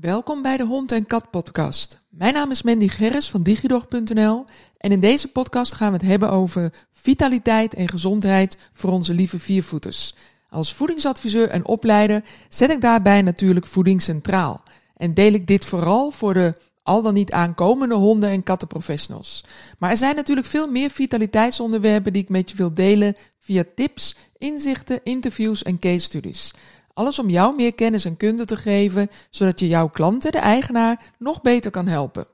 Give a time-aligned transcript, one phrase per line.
[0.00, 2.00] Welkom bij de Hond en Kat podcast.
[2.08, 4.44] Mijn naam is Mandy Gerris van digidog.nl
[4.78, 9.38] en in deze podcast gaan we het hebben over vitaliteit en gezondheid voor onze lieve
[9.38, 10.14] viervoeters.
[10.48, 14.62] Als voedingsadviseur en opleider zet ik daarbij natuurlijk voeding centraal
[14.96, 19.44] en deel ik dit vooral voor de al dan niet aankomende honden- en kattenprofessionals.
[19.78, 24.16] Maar er zijn natuurlijk veel meer vitaliteitsonderwerpen die ik met je wil delen via tips,
[24.38, 26.52] inzichten, interviews en case studies.
[26.94, 31.12] Alles om jou meer kennis en kunde te geven, zodat je jouw klanten, de eigenaar,
[31.18, 32.26] nog beter kan helpen.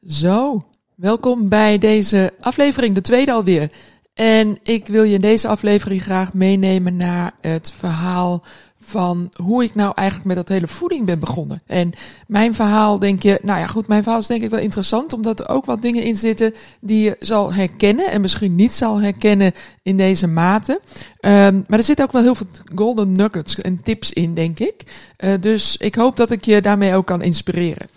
[0.00, 3.72] Zo, welkom bij deze aflevering, de tweede alweer.
[4.14, 8.44] En ik wil je in deze aflevering graag meenemen naar het verhaal
[8.88, 11.60] van hoe ik nou eigenlijk met dat hele voeding ben begonnen.
[11.66, 11.92] En
[12.26, 15.40] mijn verhaal denk je, nou ja goed, mijn verhaal is denk ik wel interessant, omdat
[15.40, 19.52] er ook wat dingen in zitten die je zal herkennen en misschien niet zal herkennen
[19.82, 20.80] in deze mate.
[21.20, 24.82] Um, maar er zitten ook wel heel veel golden nuggets en tips in, denk ik.
[25.18, 27.88] Uh, dus ik hoop dat ik je daarmee ook kan inspireren.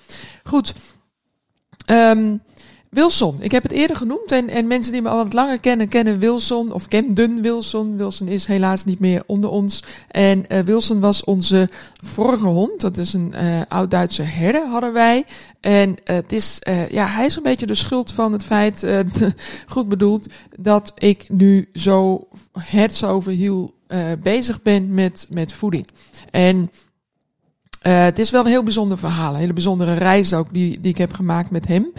[0.44, 0.73] Goed.
[1.91, 2.41] Um,
[2.89, 5.87] Wilson, ik heb het eerder genoemd en, en mensen die me al wat langer kennen,
[5.87, 7.97] kennen Wilson of kenden Wilson.
[7.97, 9.83] Wilson is helaas niet meer onder ons.
[10.07, 11.69] En uh, Wilson was onze
[12.03, 12.81] vorige hond.
[12.81, 15.25] Dat is een uh, oud-Duitse herder hadden wij.
[15.59, 18.87] En uh, het is, ja, hij is een beetje de schuld van het feit,
[19.67, 20.27] goed bedoeld,
[20.59, 23.73] dat ik nu zo herds over heel
[24.19, 25.87] bezig ben met, met voeding.
[26.31, 26.69] En
[27.88, 29.33] uh, het is wel een heel bijzonder verhaal.
[29.33, 31.91] Een hele bijzondere reis ook die, die ik heb gemaakt met hem.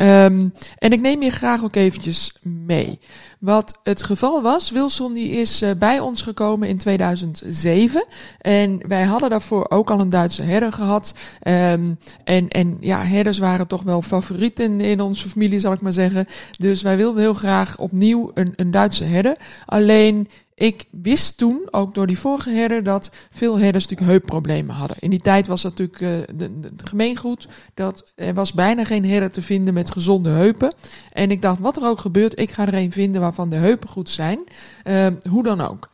[0.00, 3.00] Um, en ik neem je graag ook eventjes mee.
[3.38, 8.04] Wat het geval was, Wilson die is uh, bij ons gekomen in 2007.
[8.38, 11.14] En wij hadden daarvoor ook al een Duitse herder gehad.
[11.42, 15.92] Um, en, en ja, herders waren toch wel favorieten in onze familie, zal ik maar
[15.92, 16.26] zeggen.
[16.58, 19.36] Dus wij wilden heel graag opnieuw een, een Duitse herder.
[19.66, 24.96] Alleen ik wist toen, ook door die vorige herder, dat veel herders natuurlijk heupproblemen hadden.
[25.00, 27.48] In die tijd was dat natuurlijk uh, de, gemeengoed.
[27.74, 30.74] Dat er was bijna geen herder te vinden met gezonde heupen.
[31.12, 33.88] En ik dacht, wat er ook gebeurt, ik ga er een vinden waarvan de heupen
[33.88, 34.44] goed zijn.
[34.84, 35.92] Uh, hoe dan ook.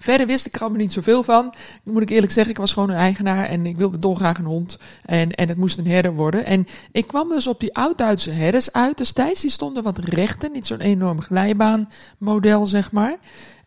[0.00, 1.54] Verder wist ik er allemaal niet zoveel van.
[1.82, 4.78] Moet ik eerlijk zeggen, ik was gewoon een eigenaar en ik wilde dolgraag een hond.
[5.04, 6.44] En, en het moest een herder worden.
[6.44, 9.40] En ik kwam dus op die oud-Duitse herders uit destijds.
[9.40, 13.16] Die stonden wat rechter, niet zo'n enorm glijbaanmodel, zeg maar.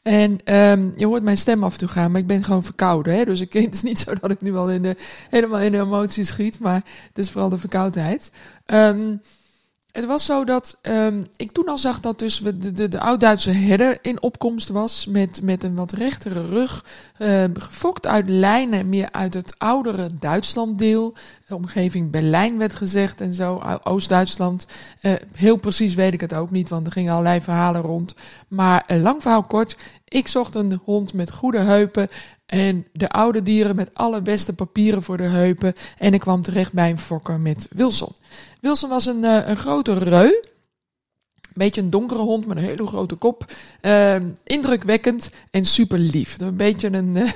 [0.02, 3.16] En um, je hoort mijn stem af en toe gaan, maar ik ben gewoon verkouden.
[3.16, 3.26] Hè?
[3.26, 4.96] Dus ik, het is niet zo dat ik nu al in de,
[5.30, 8.32] helemaal in de emoties schiet, maar het is vooral de verkoudheid.
[8.74, 9.22] Um,
[9.92, 13.52] het was zo dat um, ik toen al zag dat dus de, de, de oud-Duitse
[13.52, 15.06] herder in opkomst was.
[15.06, 16.86] Met, met een wat rechtere rug.
[17.20, 21.14] Uh, gefokt uit lijnen, meer uit het oudere Duitslanddeel.
[21.48, 23.62] De omgeving Berlijn werd gezegd en zo.
[23.84, 24.68] Oost-Duitsland.
[25.02, 28.16] Uh, heel precies weet ik het ook niet, want er gingen allerlei verhalen rond.
[28.48, 29.78] Maar uh, lang verhaal kort.
[30.08, 32.10] Ik zocht een hond met goede heupen.
[32.50, 35.74] En de oude dieren met alle beste papieren voor de heupen.
[35.98, 38.16] En ik kwam terecht bij een fokker met Wilson.
[38.62, 40.26] Wilson was een, uh, een grote reu.
[40.26, 43.52] Een beetje een donkere hond met een hele grote kop.
[43.82, 46.40] Uh, indrukwekkend en super lief.
[46.40, 47.16] Een beetje een,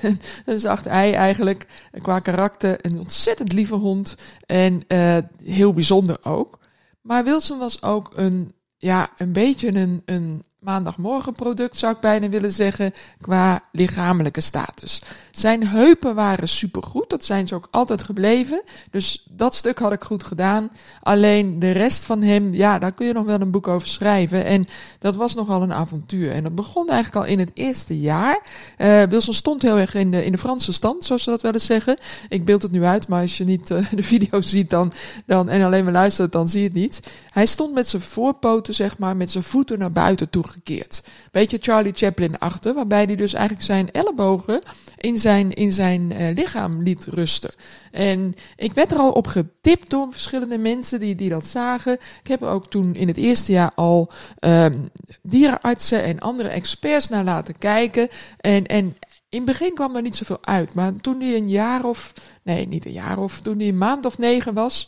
[0.46, 1.66] een zacht ei eigenlijk.
[2.02, 2.85] Qua karakter.
[2.85, 4.16] Een ontzettend lieve hond.
[4.46, 6.59] En uh, heel bijzonder ook.
[7.02, 12.51] Maar Wilson was ook een, ja, een beetje een, een maandagmorgenproduct, zou ik bijna willen
[12.51, 15.01] zeggen, qua lichamelijke status.
[15.31, 18.63] Zijn heupen waren supergoed, dat zijn ze ook altijd gebleven.
[18.91, 20.69] Dus dat stuk had ik goed gedaan.
[21.01, 24.45] Alleen de rest van hem, ja, daar kun je nog wel een boek over schrijven.
[24.45, 24.66] En
[24.99, 26.31] dat was nogal een avontuur.
[26.31, 28.41] En dat begon eigenlijk al in het eerste jaar.
[28.77, 31.53] Uh, Wilson stond heel erg in de, in de Franse stand, zoals ze dat wel
[31.53, 31.97] eens zeggen.
[32.29, 34.93] Ik beeld het nu uit, maar als je niet uh, de video ziet dan,
[35.25, 36.99] dan, en alleen maar luistert, dan zie je het niet.
[37.29, 41.03] Hij stond met zijn voorpoten, zeg maar, met zijn voeten naar buiten toe gekeerd.
[41.31, 44.61] Beetje Charlie Chaplin achter, waarbij hij dus eigenlijk zijn ellebogen
[44.97, 47.53] in zijn, in zijn uh, lichaam liet rusten.
[47.91, 51.94] En ik werd er al op getipt door verschillende mensen die, die dat zagen.
[51.94, 54.89] Ik heb er ook toen in het eerste jaar al um,
[55.22, 58.09] dierenartsen en andere experts naar laten kijken.
[58.38, 58.97] En, en
[59.29, 60.73] in het begin kwam er niet zoveel uit.
[60.73, 62.13] Maar toen hij een jaar of,
[62.44, 64.87] nee, niet een jaar of, toen hij een maand of negen was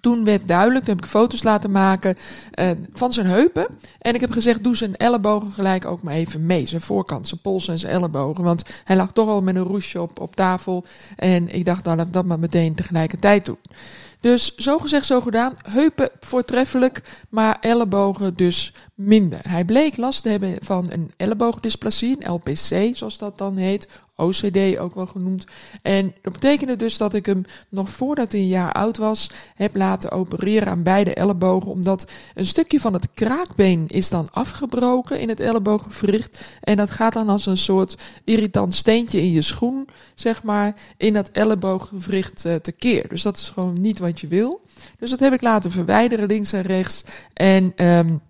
[0.00, 2.16] toen werd duidelijk, toen heb ik foto's laten maken
[2.60, 3.66] uh, van zijn heupen.
[3.98, 6.66] En ik heb gezegd, doe zijn ellebogen gelijk ook maar even mee.
[6.66, 8.44] Zijn voorkant, zijn pols en zijn ellebogen.
[8.44, 10.84] Want hij lag toch al met een roesje op, op tafel.
[11.16, 13.58] En ik dacht, dan nou, laat dat maar meteen tegelijkertijd doen.
[14.20, 15.52] Dus zo gezegd, zo gedaan.
[15.62, 19.40] Heupen voortreffelijk, maar ellebogen dus minder.
[19.48, 23.88] Hij bleek last te hebben van een elleboogdysplasie, een LPC zoals dat dan heet.
[24.18, 25.46] OCD ook wel genoemd.
[25.82, 29.76] En dat betekende dus dat ik hem nog voordat hij een jaar oud was, heb
[29.76, 31.70] laten opereren aan beide ellebogen.
[31.70, 36.44] Omdat een stukje van het kraakbeen is dan afgebroken in het ellebooggewricht.
[36.60, 41.12] En dat gaat dan als een soort irritant steentje in je schoen, zeg maar, in
[41.12, 43.08] dat ellebooggewricht uh, tekeer.
[43.08, 44.60] Dus dat is gewoon niet wat je wil.
[44.98, 47.04] Dus dat heb ik laten verwijderen links en rechts.
[47.32, 48.20] En um,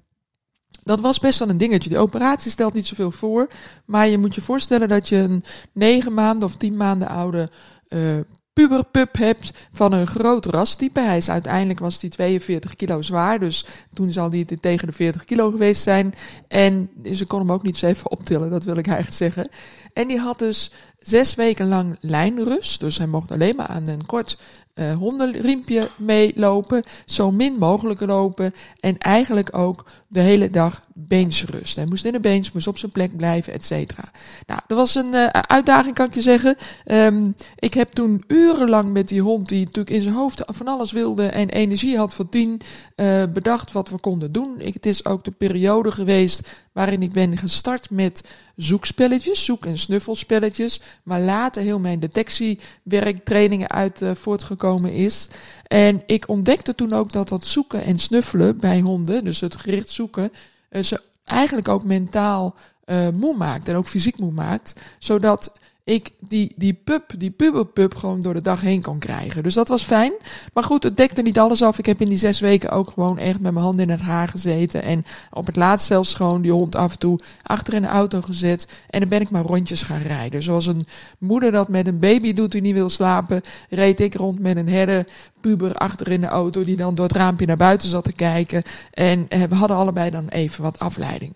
[0.88, 1.90] dat was best wel een dingetje.
[1.90, 3.48] De operatie stelt niet zoveel voor.
[3.84, 7.50] Maar je moet je voorstellen dat je een negen maanden of tien maanden oude
[7.88, 8.20] uh,
[8.52, 11.00] puberpup hebt van een groot rastype.
[11.00, 15.24] Hij is uiteindelijk was hij 42 kilo zwaar, dus toen zal hij tegen de 40
[15.24, 16.14] kilo geweest zijn.
[16.48, 19.48] En ze kon hem ook niet zo even optillen, dat wil ik eigenlijk zeggen.
[19.92, 24.06] En die had dus zes weken lang lijnrust, dus hij mocht alleen maar aan een
[24.06, 24.38] kort
[24.78, 31.76] uh, hondenriempje meelopen, zo min mogelijk lopen en eigenlijk ook de hele dag beensrust.
[31.76, 34.04] Hij moest in de beens, moest op zijn plek blijven, et cetera.
[34.46, 36.56] Nou, dat was een uh, uitdaging, kan ik je zeggen.
[36.86, 40.92] Um, ik heb toen urenlang met die hond, die natuurlijk in zijn hoofd van alles
[40.92, 42.60] wilde en energie had voor tien,
[42.96, 44.54] uh, bedacht wat we konden doen.
[44.58, 48.24] Het is ook de periode geweest waarin ik ben gestart met
[48.56, 55.28] zoekspelletjes, zoek- en snuffelspelletjes, maar later heel mijn detectiewerk, trainingen uit uh, voortgekomen is.
[55.66, 59.88] En ik ontdekte toen ook dat dat zoeken en snuffelen bij honden, dus het gericht
[59.88, 60.32] zoeken,
[60.70, 62.54] uh, ze eigenlijk ook mentaal
[62.86, 65.52] uh, moe maakt en ook fysiek moe maakt, zodat
[65.88, 69.42] ik die, die pub, die puberpub gewoon door de dag heen kon krijgen.
[69.42, 70.12] Dus dat was fijn.
[70.52, 71.78] Maar goed, het dekte niet alles af.
[71.78, 74.28] Ik heb in die zes weken ook gewoon echt met mijn handen in het haar
[74.28, 74.82] gezeten.
[74.82, 78.20] En op het laatst zelfs gewoon die hond af en toe achter in de auto
[78.20, 78.82] gezet.
[78.90, 80.42] En dan ben ik maar rondjes gaan rijden.
[80.42, 80.86] Zoals een
[81.18, 84.68] moeder dat met een baby doet die niet wil slapen, reed ik rond met een
[84.68, 85.06] herder
[85.40, 88.62] puber achter in de auto die dan door het raampje naar buiten zat te kijken.
[88.90, 91.34] En eh, we hadden allebei dan even wat afleiding.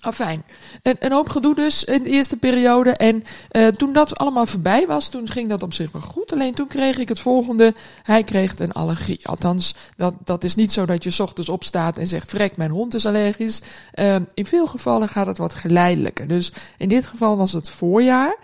[0.00, 0.44] Afijn.
[0.82, 2.90] Een, een hoop gedoe dus in de eerste periode.
[2.90, 3.22] En
[3.52, 6.32] uh, toen dat allemaal voorbij was, toen ging dat op zich wel goed.
[6.32, 7.74] Alleen toen kreeg ik het volgende.
[8.02, 9.28] Hij kreeg een allergie.
[9.28, 12.94] Althans, dat, dat is niet zo dat je ochtends opstaat en zegt: Vrek, mijn hond
[12.94, 13.60] is allergisch.
[13.94, 16.28] Uh, in veel gevallen gaat het wat geleidelijker.
[16.28, 18.36] Dus in dit geval was het voorjaar.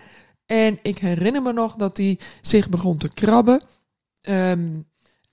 [0.45, 3.61] En ik herinner me nog dat hij zich begon te krabben.
[4.21, 4.85] Um,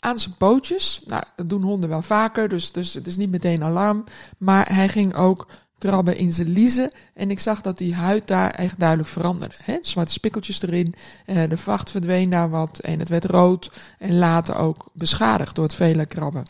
[0.03, 1.03] aan zijn pootjes.
[1.07, 4.05] Nou, dat doen honden wel vaker, dus, dus het is niet meteen alarm.
[4.39, 5.47] Maar hij ging ook
[5.83, 6.91] krabben in zijn liezen.
[7.15, 9.55] En ik zag dat die huid daar echt duidelijk veranderde.
[9.81, 10.95] Zwarte spikkeltjes erin,
[11.27, 13.71] uh, de vacht verdween daar wat en het werd rood.
[13.99, 16.45] En later ook beschadigd door het vele krabben.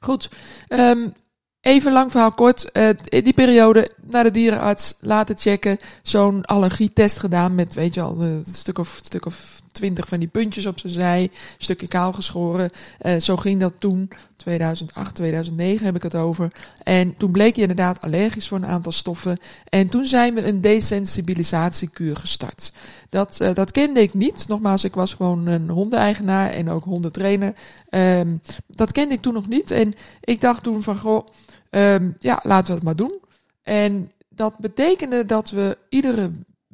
[0.00, 0.28] Goed,
[0.68, 1.12] um,
[1.60, 2.70] even lang verhaal kort.
[2.72, 5.78] Uh, die periode naar de dierenarts laten checken.
[6.02, 10.28] Zo'n allergietest gedaan met, weet je al, een stuk of, stuk of twintig van die
[10.28, 11.30] puntjes op zijn zij.
[11.58, 12.70] Stukje kaal geschoren.
[13.02, 14.10] Uh, zo ging dat toen.
[14.36, 16.52] 2008, 2009 heb ik het over.
[16.82, 19.38] En toen bleek je inderdaad allergisch voor een aantal stoffen.
[19.68, 22.72] En toen zijn we een desensibilisatiekuur gestart.
[23.08, 24.48] Dat, uh, dat kende ik niet.
[24.48, 27.54] Nogmaals, ik was gewoon een hondeneigenaar en ook hondentrainer.
[27.90, 29.70] Um, dat kende ik toen nog niet.
[29.70, 31.26] En ik dacht toen van, goh,
[31.70, 33.20] um, ja, laten we het maar doen.
[33.62, 36.30] En dat betekende dat we iedere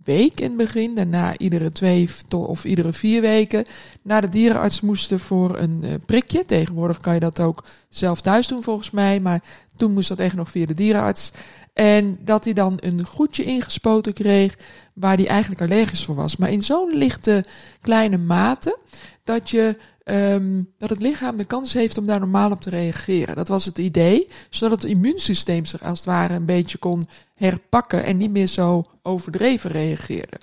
[0.08, 3.64] week in het begin, daarna iedere twee of iedere vier weken,
[4.02, 6.44] naar de dierenarts moesten voor een uh, prikje.
[6.44, 9.42] Tegenwoordig kan je dat ook zelf thuis doen volgens mij, maar
[9.76, 11.32] toen moest dat echt nog via de dierenarts.
[11.72, 14.56] En dat hij dan een goedje ingespoten kreeg
[14.94, 16.36] waar hij eigenlijk allergisch voor was.
[16.36, 17.44] Maar in zo'n lichte
[17.80, 18.78] kleine mate
[19.24, 19.76] dat je
[20.10, 23.36] um, dat het lichaam de kans heeft om daar normaal op te reageren.
[23.36, 27.02] Dat was het idee, zodat het immuunsysteem zich als het ware een beetje kon
[27.34, 30.38] herpakken en niet meer zo overdreven reageerde.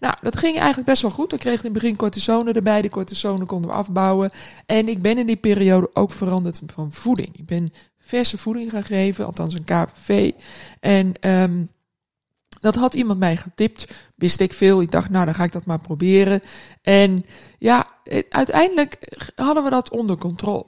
[0.00, 1.30] Nou, dat ging eigenlijk best wel goed.
[1.30, 2.82] We kregen in het begin cortisone erbij.
[2.82, 4.30] De cortisone konden we afbouwen.
[4.66, 7.28] En ik ben in die periode ook veranderd van voeding.
[7.38, 10.32] Ik ben verse voeding gaan geven, althans een KVV.
[10.80, 11.68] En um,
[12.66, 13.86] dat had iemand mij getipt.
[14.14, 14.80] Wist ik veel.
[14.80, 16.42] Ik dacht, nou, dan ga ik dat maar proberen.
[16.82, 17.24] En
[17.58, 17.86] ja,
[18.28, 20.66] uiteindelijk hadden we dat onder controle.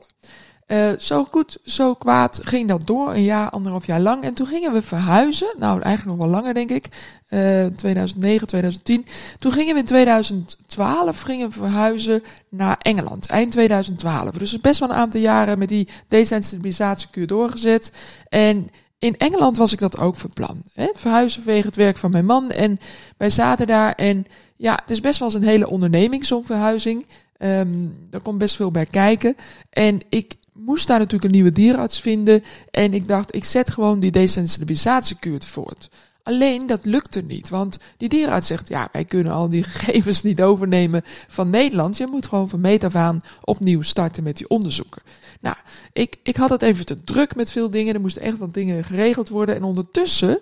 [0.66, 4.22] Uh, zo goed, zo kwaad ging dat door, een jaar, anderhalf jaar lang.
[4.22, 5.54] En toen gingen we verhuizen.
[5.58, 6.86] Nou, eigenlijk nog wel langer, denk ik.
[7.30, 9.06] Uh, 2009, 2010.
[9.38, 13.26] Toen gingen we in 2012 gingen verhuizen naar Engeland.
[13.26, 14.30] Eind 2012.
[14.30, 17.92] Dus best wel een aantal jaren met die desensibilisatiekuur doorgezet.
[18.28, 20.62] En in Engeland was ik dat ook van plan.
[20.72, 20.88] Hè?
[20.94, 22.50] Verhuizen vanwege het werk van mijn man.
[22.50, 22.78] En
[23.16, 23.92] wij zaten daar.
[23.92, 24.26] En
[24.56, 27.06] ja, het is best wel eens een hele onderneming, zo'n verhuizing.
[27.38, 29.36] Um, er komt best veel bij kijken.
[29.70, 32.44] En ik moest daar natuurlijk een nieuwe dierenarts vinden.
[32.70, 35.88] En ik dacht, ik zet gewoon die desensibilisatiekuur voort.
[36.28, 40.42] Alleen dat lukte niet, want die dierenarts zegt, ja, wij kunnen al die gegevens niet
[40.42, 41.96] overnemen van Nederland.
[41.96, 45.02] Je moet gewoon van meet af aan opnieuw starten met die onderzoeken.
[45.40, 45.56] Nou,
[45.92, 47.94] ik, ik had het even te druk met veel dingen.
[47.94, 49.54] Er moesten echt wat dingen geregeld worden.
[49.54, 50.40] En ondertussen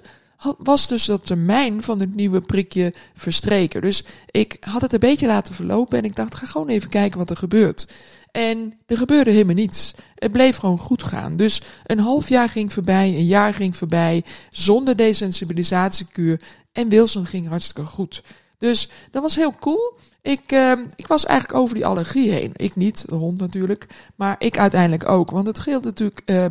[0.58, 3.80] was dus dat termijn van het nieuwe prikje verstreken.
[3.80, 7.18] Dus ik had het een beetje laten verlopen en ik dacht, ga gewoon even kijken
[7.18, 7.86] wat er gebeurt.
[8.36, 9.94] En er gebeurde helemaal niets.
[10.14, 11.36] Het bleef gewoon goed gaan.
[11.36, 16.40] Dus een half jaar ging voorbij, een jaar ging voorbij, zonder desensibilisatiekuur.
[16.72, 18.22] En Wilson ging hartstikke goed.
[18.58, 19.96] Dus dat was heel cool.
[20.22, 22.52] Ik, uh, ik was eigenlijk over die allergie heen.
[22.56, 23.86] Ik niet, de hond natuurlijk.
[24.16, 25.30] Maar ik uiteindelijk ook.
[25.30, 26.46] Want het scheelt natuurlijk uh,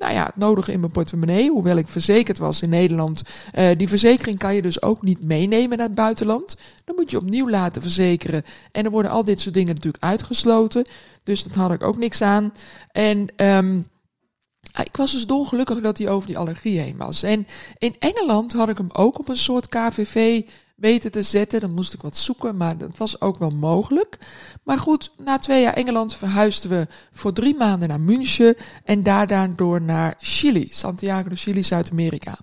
[0.00, 1.50] nou ja, het nodige in mijn portemonnee.
[1.50, 3.22] Hoewel ik verzekerd was in Nederland.
[3.54, 6.56] Uh, die verzekering kan je dus ook niet meenemen naar het buitenland.
[6.84, 8.42] Dan moet je opnieuw laten verzekeren.
[8.72, 10.86] En er worden al dit soort dingen natuurlijk uitgesloten.
[11.22, 12.52] Dus dat had ik ook niks aan.
[12.92, 13.86] En um,
[14.84, 17.22] ik was dus dolgelukkig dat hij over die allergie heen was.
[17.22, 17.46] En
[17.78, 20.42] in Engeland had ik hem ook op een soort KVV
[20.80, 21.60] weten te zetten.
[21.60, 24.18] Dan moest ik wat zoeken, maar dat was ook wel mogelijk.
[24.62, 29.46] Maar goed, na twee jaar Engeland verhuisden we voor drie maanden naar München en daarna
[29.46, 32.38] door naar Chili, Santiago de Chili, Zuid-Amerika.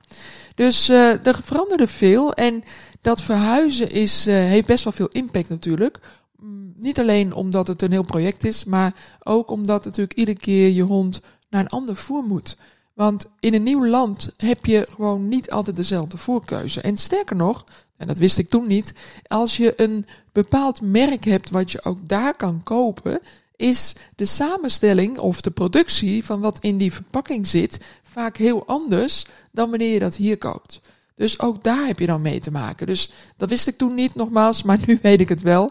[0.55, 2.63] Dus uh, er veranderde veel en
[3.01, 5.99] dat verhuizen is, uh, heeft best wel veel impact natuurlijk.
[6.39, 10.69] Mm, niet alleen omdat het een heel project is, maar ook omdat natuurlijk iedere keer
[10.69, 12.57] je hond naar een ander voer moet.
[12.97, 16.81] Want in een nieuw land heb je gewoon niet altijd dezelfde voerkeuze.
[16.81, 17.63] En sterker nog,
[17.97, 18.93] en dat wist ik toen niet,
[19.27, 23.19] als je een bepaald merk hebt wat je ook daar kan kopen,
[23.55, 29.25] is de samenstelling of de productie van wat in die verpakking zit vaak heel anders
[29.51, 30.81] dan wanneer je dat hier koopt.
[31.15, 32.87] Dus ook daar heb je dan mee te maken.
[32.87, 35.63] Dus dat wist ik toen niet, nogmaals, maar nu weet ik het wel.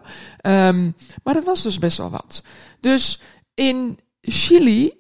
[0.42, 2.42] Um, maar dat was dus best wel wat.
[2.80, 3.20] Dus
[3.54, 4.92] in Chili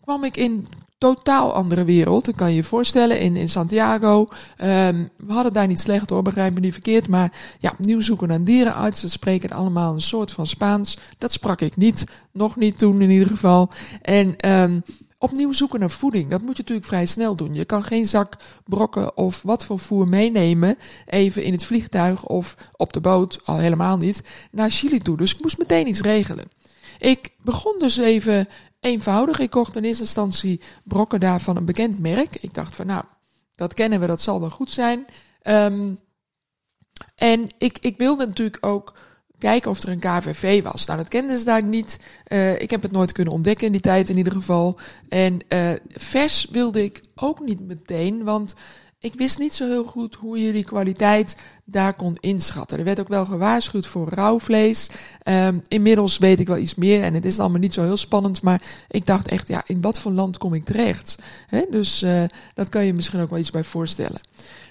[0.00, 0.66] kwam ik in
[1.02, 2.24] totaal andere wereld.
[2.24, 4.20] Dat kan je je voorstellen in, in Santiago.
[4.20, 7.08] Um, we hadden daar niet slecht hoor, begrijp me niet verkeerd.
[7.08, 9.10] Maar ja, opnieuw zoeken naar dierenartsen.
[9.10, 10.98] Spreken allemaal een soort van Spaans.
[11.18, 12.04] Dat sprak ik niet.
[12.32, 13.70] Nog niet toen in ieder geval.
[14.02, 14.82] En um,
[15.18, 16.30] opnieuw zoeken naar voeding.
[16.30, 17.54] Dat moet je natuurlijk vrij snel doen.
[17.54, 20.78] Je kan geen zak brokken of wat voor voer meenemen.
[21.06, 25.16] Even in het vliegtuig of op de boot, al helemaal niet, naar Chili toe.
[25.16, 26.48] Dus ik moest meteen iets regelen.
[26.98, 28.48] Ik begon dus even
[28.82, 29.38] eenvoudig.
[29.38, 32.34] Ik kocht in eerste instantie brokken daar van een bekend merk.
[32.34, 33.04] Ik dacht van nou,
[33.54, 35.06] dat kennen we, dat zal wel goed zijn.
[35.42, 35.98] Um,
[37.14, 38.94] en ik, ik wilde natuurlijk ook
[39.38, 40.86] kijken of er een KVV was.
[40.86, 42.00] Nou, dat kenden ze daar niet.
[42.28, 44.78] Uh, ik heb het nooit kunnen ontdekken in die tijd in ieder geval.
[45.08, 48.54] En uh, vers wilde ik ook niet meteen, want
[49.02, 52.78] ik wist niet zo heel goed hoe je die kwaliteit daar kon inschatten.
[52.78, 54.90] Er werd ook wel gewaarschuwd voor rauw vlees.
[55.28, 58.42] Um, inmiddels weet ik wel iets meer en het is allemaal niet zo heel spannend.
[58.42, 61.16] Maar ik dacht echt, ja, in wat voor land kom ik terecht?
[61.70, 64.20] Dus uh, dat kan je misschien ook wel iets bij voorstellen.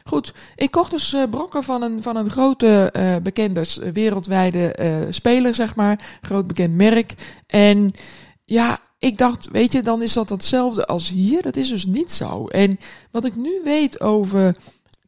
[0.03, 5.55] Goed, ik kocht dus uh, brokken van een, van een grote uh, bekende wereldwijde speler,
[5.55, 6.17] zeg maar.
[6.21, 7.13] Groot bekend merk.
[7.47, 7.91] En
[8.45, 11.41] ja, ik dacht, weet je, dan is dat hetzelfde als hier.
[11.41, 12.47] Dat is dus niet zo.
[12.47, 12.79] En
[13.11, 14.55] wat ik nu weet over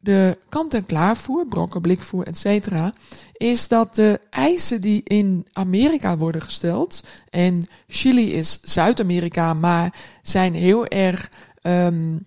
[0.00, 2.92] de kant-en-klaarvoer, brokken, blikvoer, et cetera,
[3.32, 10.54] is dat de eisen die in Amerika worden gesteld, en Chili is Zuid-Amerika, maar zijn
[10.54, 11.30] heel erg,
[11.62, 12.26] um,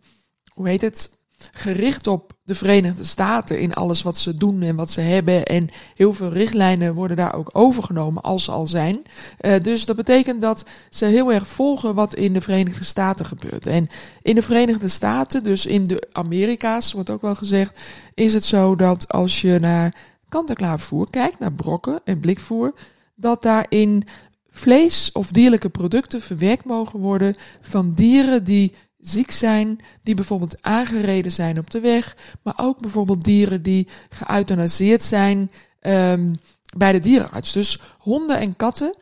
[0.54, 1.12] hoe heet het,
[1.51, 5.46] gericht op de Verenigde Staten in alles wat ze doen en wat ze hebben.
[5.46, 9.01] En heel veel richtlijnen worden daar ook overgenomen als ze al zijn.
[9.41, 13.67] Uh, dus dat betekent dat ze heel erg volgen wat in de Verenigde Staten gebeurt.
[13.67, 13.88] En
[14.22, 17.79] in de Verenigde Staten, dus in de Amerika's, wordt ook wel gezegd,
[18.13, 19.96] is het zo dat als je naar
[20.29, 22.74] kant-en-klaar voer kijkt, naar brokken en blikvoer,
[23.15, 24.08] dat daarin
[24.50, 31.32] vlees of dierlijke producten verwerkt mogen worden van dieren die ziek zijn, die bijvoorbeeld aangereden
[31.32, 35.51] zijn op de weg, maar ook bijvoorbeeld dieren die geëuthanaseerd zijn
[35.82, 36.39] um,
[36.77, 37.51] bij de dierenarts.
[37.51, 38.96] Dus honden en katten,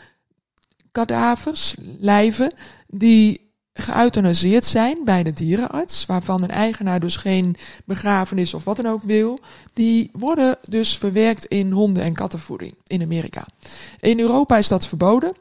[0.92, 2.54] kadavers, lijven,
[2.88, 8.86] die geëuthanaseerd zijn bij de dierenarts, waarvan een eigenaar dus geen begrafenis of wat dan
[8.86, 9.40] ook wil,
[9.74, 13.48] die worden dus verwerkt in honden- en kattenvoeding in Amerika.
[14.00, 15.34] In Europa is dat verboden.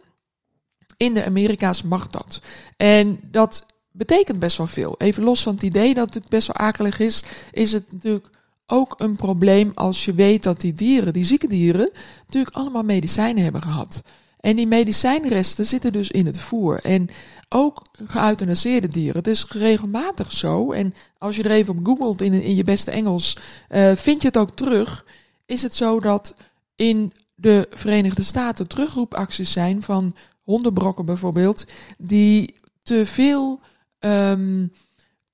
[0.96, 2.40] In de Amerika's mag dat.
[2.76, 4.94] En dat betekent best wel veel.
[4.98, 7.22] Even los van het idee dat het best wel akelig is,
[7.52, 8.28] is het natuurlijk
[8.66, 11.90] ook een probleem als je weet dat die dieren, die zieke dieren,
[12.24, 14.02] natuurlijk allemaal medicijnen hebben gehad.
[14.40, 16.80] En die medicijnresten zitten dus in het voer.
[16.80, 17.08] En
[17.48, 19.16] ook geëuthanaseerde dieren.
[19.16, 20.72] Het is regelmatig zo.
[20.72, 23.38] En als je er even op googelt in, in je beste Engels,
[23.70, 25.04] uh, vind je het ook terug.
[25.46, 26.34] Is het zo dat
[26.76, 31.66] in de Verenigde Staten terugroepacties zijn van hondenbrokken bijvoorbeeld,
[31.98, 33.60] die te veel
[34.04, 34.72] um,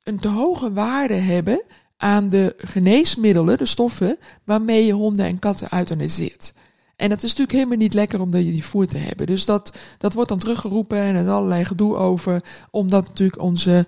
[0.02, 1.62] een te hoge waarde hebben
[1.96, 6.52] aan de geneesmiddelen, de stoffen, waarmee je honden en katten euthaniseert.
[6.96, 9.26] En dat is natuurlijk helemaal niet lekker om die voer te hebben.
[9.26, 12.44] Dus dat, dat wordt dan teruggeroepen en er is allerlei gedoe over.
[12.70, 13.86] Omdat natuurlijk onze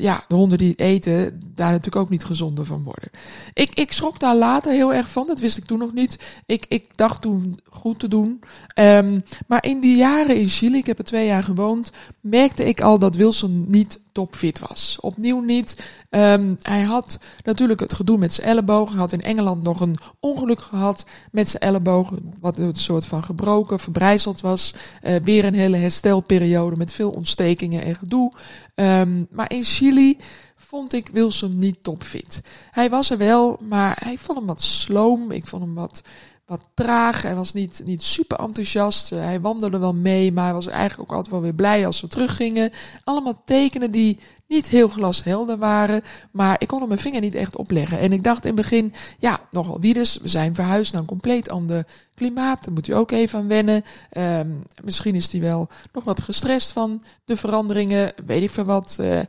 [0.00, 3.10] ja, de honden die het eten, daar natuurlijk ook niet gezonder van worden.
[3.54, 5.26] Ik, ik schrok daar later heel erg van.
[5.26, 6.18] Dat wist ik toen nog niet.
[6.46, 8.40] Ik, ik dacht toen goed te doen.
[8.74, 12.80] Um, maar in die jaren in Chili, ik heb er twee jaar gewoond, merkte ik
[12.80, 14.98] al dat Wilson niet topfit was.
[15.00, 15.92] Opnieuw niet.
[16.10, 18.90] Um, hij had natuurlijk het gedoe met zijn elleboog.
[18.90, 22.10] Hij had in Engeland nog een ongeluk gehad met zijn elleboog.
[22.40, 24.74] Wat een soort van gebroken, verbrijzeld was.
[25.02, 28.32] Uh, weer een hele herstelperiode met veel ontstekingen en gedoe.
[28.74, 30.18] Um, maar in Chili
[30.56, 32.42] vond ik Wilson niet topfit.
[32.70, 35.30] Hij was er wel, maar hij vond hem wat sloom.
[35.30, 36.02] Ik vond hem wat
[36.50, 37.22] wat traag.
[37.22, 39.10] Hij was niet, niet super enthousiast.
[39.10, 42.06] Hij wandelde wel mee, maar hij was eigenlijk ook altijd wel weer blij als we
[42.06, 42.72] teruggingen.
[43.04, 47.56] Allemaal tekenen die niet heel glashelder waren, maar ik kon hem mijn vinger niet echt
[47.56, 47.98] opleggen.
[47.98, 50.16] En ik dacht in het begin, ja, nogal wie dus.
[50.16, 52.64] We zijn verhuisd naar een compleet ander klimaat.
[52.64, 53.84] Daar moet u ook even aan wennen.
[54.16, 58.96] Um, misschien is hij wel nog wat gestrest van de veranderingen, weet ik veel wat.
[59.00, 59.20] Uh,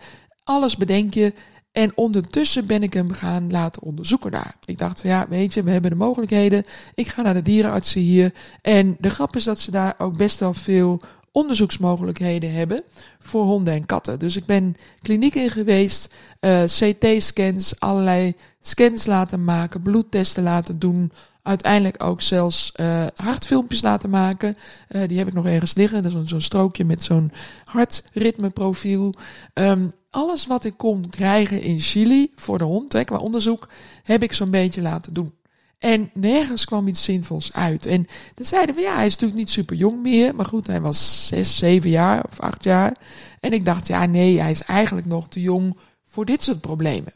[0.44, 1.34] alles bedenk je.
[1.72, 4.56] En ondertussen ben ik hem gaan laten onderzoeken daar.
[4.66, 6.66] Ik dacht, ja, weet je, we hebben de mogelijkheden.
[6.96, 8.34] Ik ga naar de dierenartsen hier.
[8.62, 11.02] En de grap is dat ze daar ook best wel veel
[11.32, 12.84] onderzoeksmogelijkheden hebben
[13.20, 14.20] voor honden en katten.
[14.20, 21.12] Dus ik ben kliniek in geweest, uh, CT-scans, allerlei scans laten maken, bloedtesten laten doen.
[21.44, 24.58] Uiteindelijk ook zelfs uh, hartfilmpjes laten maken.
[24.90, 26.04] Uh, die heb ik nog ergens liggen.
[26.04, 27.32] Dat is zo'n strookje met zo'n
[27.66, 29.14] hartritmeprofiel.
[29.54, 33.68] Um, alles wat ik kon krijgen in Chili voor de hond, hè, qua onderzoek,
[34.04, 35.34] heb ik zo'n beetje laten doen.
[35.78, 37.86] En nergens kwam iets zinvols uit.
[37.86, 40.36] En dan zeiden van ja, hij is natuurlijk niet super jong meer.
[40.36, 42.96] Maar goed, hij was zes, zeven jaar of acht jaar.
[43.40, 47.14] En ik dacht, ja, nee, hij is eigenlijk nog te jong voor dit soort problemen.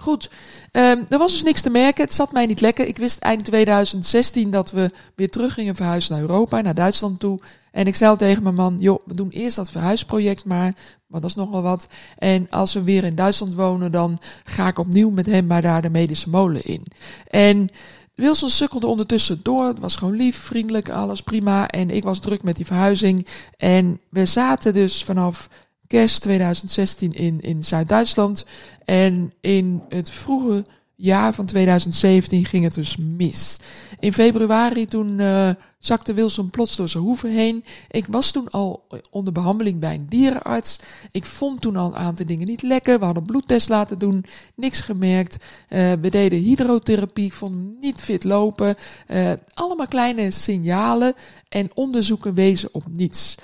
[0.00, 0.30] Goed,
[0.72, 2.04] um, er was dus niks te merken.
[2.04, 2.86] Het zat mij niet lekker.
[2.86, 7.40] Ik wist eind 2016 dat we weer terug gingen verhuizen naar Europa, naar Duitsland toe.
[7.72, 10.74] En ik zei tegen mijn man, joh, we doen eerst dat verhuisproject maar,
[11.06, 11.88] want dat is nogal wat.
[12.18, 15.82] En als we weer in Duitsland wonen, dan ga ik opnieuw met hem maar daar
[15.82, 16.86] de medische molen in.
[17.26, 17.68] En
[18.14, 19.66] Wilson sukkelde ondertussen door.
[19.66, 21.68] Het was gewoon lief, vriendelijk, alles prima.
[21.68, 23.26] En ik was druk met die verhuizing.
[23.56, 25.48] En we zaten dus vanaf
[25.90, 28.44] kerst 2016 in, in Zuid-Duitsland.
[28.84, 33.58] En in het vroege jaar van 2017 ging het dus mis.
[33.98, 37.64] In februari toen uh, zakte Wilson plots door zijn hoeven heen.
[37.90, 40.78] Ik was toen al onder behandeling bij een dierenarts.
[41.10, 42.98] Ik vond toen al een aantal dingen niet lekker.
[42.98, 44.24] We hadden bloedtest laten doen,
[44.54, 45.36] niks gemerkt.
[45.68, 48.76] Uh, we deden hydrotherapie, ik vond hem niet fit lopen.
[49.08, 51.14] Uh, allemaal kleine signalen
[51.48, 53.36] en onderzoeken wezen op niets.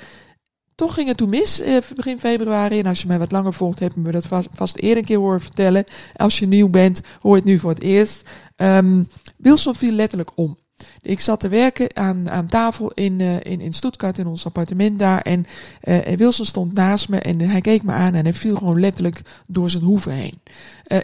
[0.77, 2.79] Toch ging het toen mis, eh, begin februari.
[2.79, 5.19] En als je mij wat langer volgt, heb je me dat vast, eerder een keer
[5.19, 5.85] horen vertellen.
[6.17, 8.29] Als je nieuw bent, hoor je het nu voor het eerst.
[8.57, 10.59] Um, Wilson viel letterlijk om.
[11.03, 14.99] Ik zat te werken aan, aan tafel in, uh, in, in Stuttgart, in ons appartement
[14.99, 15.21] daar.
[15.21, 15.45] En
[15.83, 19.23] uh, Wilson stond naast me en hij keek me aan en hij viel gewoon letterlijk
[19.47, 20.41] door zijn hoeven heen.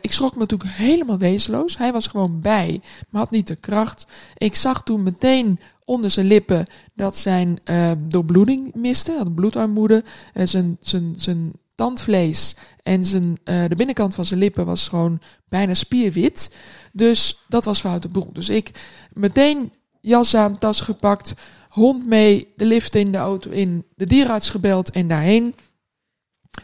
[0.01, 1.79] Ik schrok me natuurlijk helemaal wezenloos.
[1.79, 2.81] Hij was gewoon bij,
[3.11, 4.07] maar had niet de kracht.
[4.37, 5.59] Ik zag toen meteen
[5.93, 10.05] onder zijn lippen dat zijn uh, doorbloeding miste, had bloedarmoede.
[10.35, 15.21] Uh, zijn, zijn, zijn tandvlees en zijn, uh, de binnenkant van zijn lippen was gewoon
[15.49, 16.57] bijna spierwit.
[16.93, 18.33] Dus dat was foute boel.
[18.33, 18.71] Dus ik
[19.13, 21.35] meteen jas aan, tas gepakt,
[21.69, 25.55] hond mee, de lift in de auto in, de dierenarts gebeld en daarheen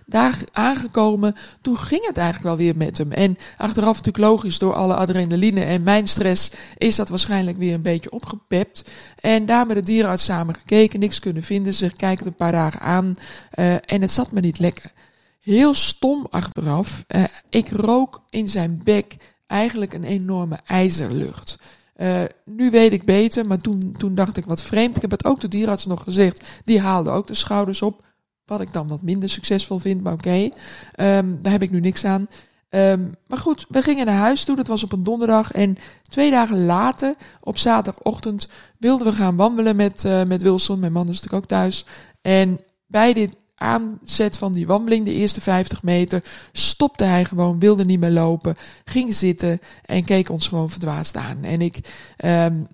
[0.07, 3.13] daar aangekomen, toen ging het eigenlijk wel weer met hem.
[3.13, 7.83] En achteraf natuurlijk logisch door alle adrenaline en mijn stress is dat waarschijnlijk weer een
[7.83, 8.91] beetje opgepept.
[9.21, 11.75] En daar met de dierenarts samen gekeken, niks kunnen vinden.
[11.75, 13.15] Ze kijken een paar dagen aan
[13.55, 14.93] uh, en het zat me niet lekker.
[15.41, 17.05] Heel stom achteraf.
[17.09, 21.59] Uh, ik rook in zijn bek eigenlijk een enorme ijzerlucht.
[21.97, 24.97] Uh, nu weet ik beter, maar toen, toen dacht ik wat vreemd.
[24.97, 26.49] Ik heb het ook de dierenarts nog gezegd.
[26.65, 28.07] Die haalde ook de schouders op.
[28.49, 30.51] Wat ik dan wat minder succesvol vind, maar oké.
[30.97, 32.29] Um, daar heb ik nu niks aan.
[32.71, 34.57] Um, maar goed, we gingen naar huis toe.
[34.57, 35.53] Dat was op een donderdag.
[35.53, 40.81] En twee dagen later, op zaterdagochtend, wilden we gaan wandelen met, uh, met Wilson.
[40.81, 41.85] Mijn man is natuurlijk ook thuis.
[42.21, 47.85] En bij dit aanzet van die wandeling, de eerste 50 meter, stopte hij gewoon, wilde
[47.85, 51.43] niet meer lopen, ging zitten en keek ons gewoon verdwaasd aan.
[51.43, 51.79] En ik
[52.25, 52.67] um,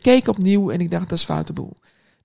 [0.00, 1.76] keek opnieuw en ik dacht, dat is foute boel.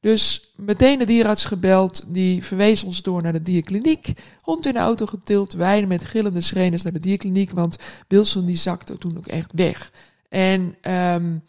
[0.04, 4.14] Dus meteen de dierenarts gebeld, die verwees ons door naar de dierkliniek.
[4.42, 8.56] Hond in de auto getild, wij met gillende schreeuwers naar de dierkliniek, want Wilson die
[8.56, 9.92] zakte toen ook echt weg.
[10.30, 11.44] En um,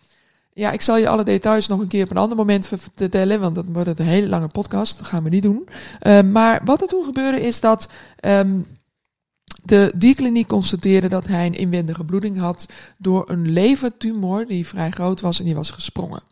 [0.53, 3.55] ja, ik zal je alle details nog een keer op een ander moment vertellen, want
[3.55, 5.69] dat wordt een hele lange podcast, dat gaan we niet doen.
[6.03, 7.89] Uh, maar wat er toen gebeurde is dat
[8.21, 8.65] um,
[9.65, 12.67] de dierkliniek constateerde dat hij een inwendige bloeding had
[12.99, 16.23] door een levertumor die vrij groot was en die was gesprongen.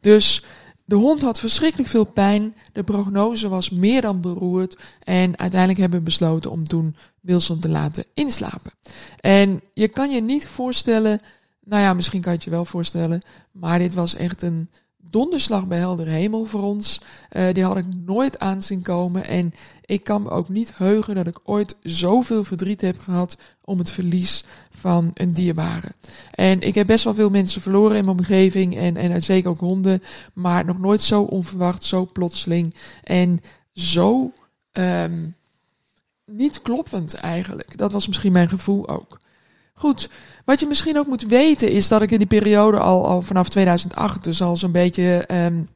[0.00, 0.44] Dus
[0.92, 5.98] de hond had verschrikkelijk veel pijn, de prognose was meer dan beroerd en uiteindelijk hebben
[5.98, 8.72] we besloten om toen Wilson te laten inslapen.
[9.20, 11.20] En je kan je niet voorstellen,
[11.64, 14.70] nou ja, misschien kan je het je wel voorstellen, maar dit was echt een
[15.10, 17.00] donderslag bij heldere hemel voor ons.
[17.30, 19.26] Uh, die had ik nooit aanzien komen.
[19.26, 23.78] En ik kan me ook niet heugen dat ik ooit zoveel verdriet heb gehad om
[23.78, 25.92] het verlies van een dierbare.
[26.30, 28.76] En ik heb best wel veel mensen verloren in mijn omgeving.
[28.76, 30.02] En, en zeker ook honden.
[30.32, 32.74] Maar nog nooit zo onverwacht, zo plotseling.
[33.02, 33.40] En
[33.72, 34.32] zo
[34.72, 35.34] um,
[36.26, 37.78] niet kloppend eigenlijk.
[37.78, 39.20] Dat was misschien mijn gevoel ook.
[39.72, 40.08] Goed,
[40.44, 43.48] wat je misschien ook moet weten is dat ik in die periode al, al vanaf
[43.48, 45.68] 2008, dus al zo'n beetje um,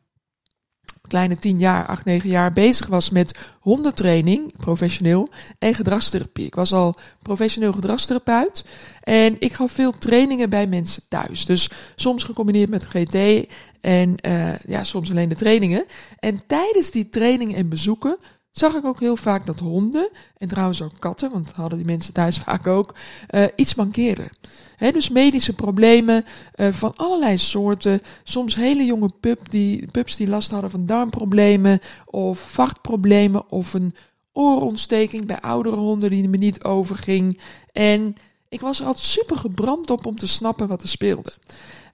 [1.09, 5.29] kleine 10 jaar, 8, 9 jaar bezig was met hondentraining, professioneel,
[5.59, 6.47] en gedragstherapie.
[6.47, 8.65] Ik was al professioneel gedragstherapeut
[9.01, 11.47] en ik gaf veel trainingen bij mensen thuis.
[11.47, 13.47] Dus soms gecombineerd met GT
[13.81, 15.85] en uh, ja, soms alleen de trainingen.
[16.19, 18.17] En tijdens die trainingen en bezoeken
[18.59, 22.13] zag ik ook heel vaak dat honden, en trouwens ook katten, want hadden die mensen
[22.13, 22.95] thuis vaak ook,
[23.31, 24.29] uh, iets mankeerden.
[24.77, 28.03] He, dus medische problemen uh, van allerlei soorten.
[28.25, 33.95] Soms hele jonge pup die, pups die last hadden van darmproblemen of vachtproblemen of een
[34.33, 37.41] oorontsteking bij oudere honden die me niet overging.
[37.73, 38.15] En
[38.49, 41.33] ik was er altijd super gebrand op om te snappen wat er speelde.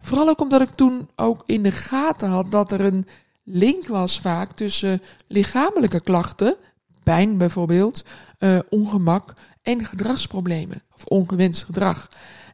[0.01, 3.07] Vooral ook omdat ik toen ook in de gaten had dat er een
[3.45, 6.57] link was vaak tussen lichamelijke klachten,
[7.03, 8.05] pijn bijvoorbeeld,
[8.39, 12.09] uh, ongemak en gedragsproblemen of ongewenst gedrag.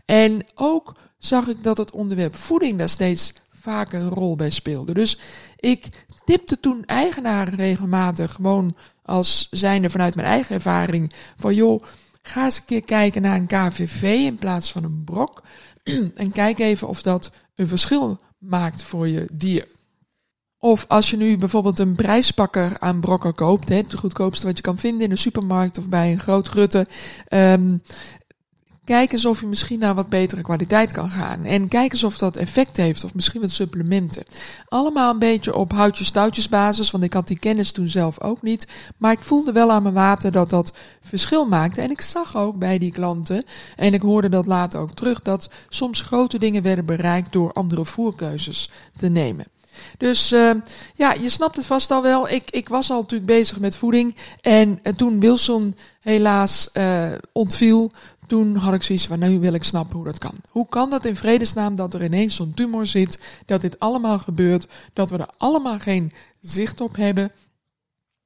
[0.05, 4.95] En ook zag ik dat het onderwerp voeding daar steeds vaker een rol bij speelde.
[4.95, 5.19] Dus
[5.57, 5.89] ik
[6.25, 11.83] tipte toen eigenaren regelmatig gewoon als zijnde vanuit mijn eigen ervaring van joh,
[12.23, 15.43] ga eens een keer kijken naar een KVV in plaats van een brok
[16.15, 19.67] en kijk even of dat een verschil maakt voor je dier.
[20.61, 24.63] Of als je nu bijvoorbeeld een prijspakker aan brokken koopt, hè, het goedkoopste wat je
[24.63, 26.87] kan vinden in een supermarkt of bij een groot rutte.
[27.29, 27.83] Um,
[28.85, 31.45] kijk eens of je misschien naar wat betere kwaliteit kan gaan.
[31.45, 34.25] En kijk eens of dat effect heeft, of misschien wat supplementen.
[34.69, 38.69] Allemaal een beetje op houtjes-touwtjes basis, want ik had die kennis toen zelf ook niet.
[38.97, 41.81] Maar ik voelde wel aan mijn water dat dat verschil maakte.
[41.81, 43.45] En ik zag ook bij die klanten,
[43.77, 47.85] en ik hoorde dat later ook terug, dat soms grote dingen werden bereikt door andere
[47.85, 49.47] voerkeuzes te nemen.
[49.99, 50.51] Dus uh,
[50.95, 52.29] ja, je snapt het vast al wel.
[52.29, 54.17] Ik, ik was al natuurlijk bezig met voeding.
[54.41, 57.91] En, en toen Wilson helaas uh, ontviel,
[58.27, 60.35] toen had ik zoiets van, nu wil ik snappen hoe dat kan.
[60.51, 64.67] Hoe kan dat in vredesnaam dat er ineens zo'n tumor zit, dat dit allemaal gebeurt,
[64.93, 67.33] dat we er allemaal geen zicht op hebben?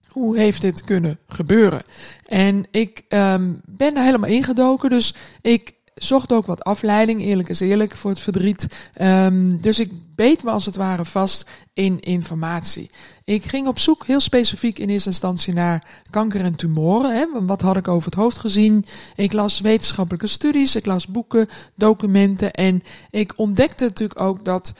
[0.08, 1.82] Hoe heeft dit kunnen gebeuren?
[2.26, 7.60] En ik um, ben er helemaal ingedoken, dus ik zocht ook wat afleiding, eerlijk is
[7.60, 8.90] eerlijk, voor het verdriet.
[9.00, 12.90] Um, dus ik beet me als het ware vast in informatie.
[13.24, 17.16] Ik ging op zoek heel specifiek in eerste instantie naar kanker en tumoren.
[17.16, 17.46] Hè.
[17.46, 18.84] Wat had ik over het hoofd gezien?
[19.14, 24.74] Ik las wetenschappelijke studies, ik las boeken, documenten en ik ontdekte natuurlijk ook dat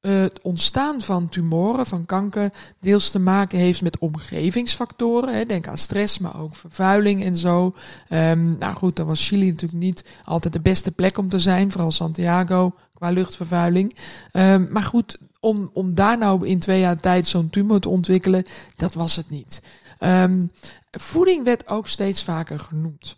[0.00, 5.34] het ontstaan van tumoren, van kanker, deels te maken heeft met omgevingsfactoren.
[5.34, 5.44] Hè.
[5.46, 7.74] Denk aan stress, maar ook vervuiling en zo.
[8.08, 11.70] Um, nou goed, dan was Chili natuurlijk niet altijd de beste plek om te zijn,
[11.70, 13.96] vooral Santiago qua luchtvervuiling.
[14.32, 18.44] Um, maar goed, om, om daar nou in twee jaar tijd zo'n tumor te ontwikkelen,
[18.76, 19.62] dat was het niet.
[20.00, 20.52] Um,
[20.90, 23.16] voeding werd ook steeds vaker genoemd.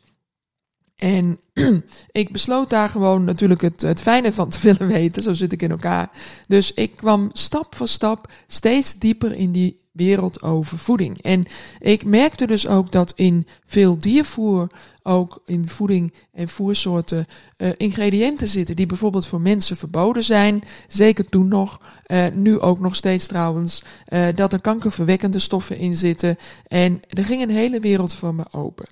[1.02, 1.38] En
[2.22, 5.22] ik besloot daar gewoon natuurlijk het, het fijne van te willen weten.
[5.22, 6.10] Zo zit ik in elkaar.
[6.46, 11.22] Dus ik kwam stap voor stap steeds dieper in die wereld over voeding.
[11.22, 11.46] En
[11.78, 14.70] ik merkte dus ook dat in veel diervoer,
[15.02, 17.26] ook in voeding en voersoorten,
[17.59, 20.62] uh, ingrediënten zitten die bijvoorbeeld voor mensen verboden zijn.
[20.88, 25.94] Zeker toen nog, uh, nu ook nog steeds trouwens, uh, dat er kankerverwekkende stoffen in
[25.94, 26.37] zitten.
[26.66, 28.87] En er ging een hele wereld voor me open.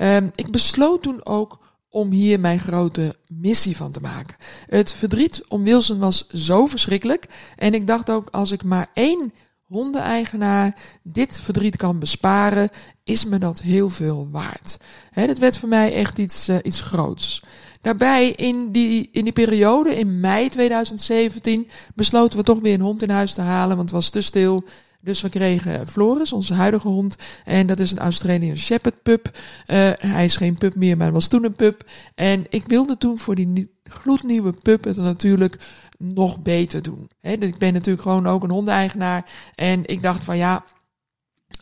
[0.00, 1.58] Um, ik besloot toen ook
[1.88, 4.36] om hier mijn grote missie van te maken.
[4.66, 7.26] Het verdriet om Wilson was zo verschrikkelijk.
[7.56, 9.32] En ik dacht ook, als ik maar één
[9.70, 12.70] hondeneigenaar dit verdriet kan besparen,
[13.04, 14.78] is me dat heel veel waard.
[15.10, 17.42] He, dat werd voor mij echt iets, uh, iets groots.
[17.80, 23.02] Daarbij, in die, in die periode, in mei 2017, besloten we toch weer een hond
[23.02, 24.64] in huis te halen, want het was te stil.
[25.00, 27.16] Dus we kregen Floris, onze huidige hond.
[27.44, 29.30] En dat is een Australian Shepherd pup.
[29.66, 31.84] Uh, hij is geen pup meer, maar was toen een pup.
[32.14, 35.58] En ik wilde toen voor die gloednieuwe pup het natuurlijk
[35.98, 37.10] nog beter doen.
[37.20, 39.30] Ik ben natuurlijk gewoon ook een hondeneigenaar.
[39.54, 40.64] En ik dacht van ja,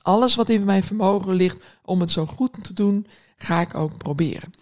[0.03, 3.97] alles wat in mijn vermogen ligt om het zo goed te doen, ga ik ook
[3.97, 4.53] proberen.